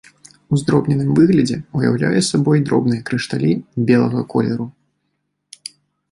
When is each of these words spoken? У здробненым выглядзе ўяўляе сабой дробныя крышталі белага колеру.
У 0.55 0.57
здробненым 0.59 1.09
выглядзе 1.17 1.57
ўяўляе 1.79 2.19
сабой 2.29 2.63
дробныя 2.69 3.03
крышталі 3.09 3.51
белага 3.91 4.23
колеру. 4.35 4.65